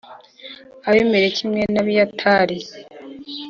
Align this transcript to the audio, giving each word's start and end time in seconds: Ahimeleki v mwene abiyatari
Ahimeleki 0.87 1.41
v 1.45 1.47
mwene 1.51 1.77
abiyatari 1.83 2.57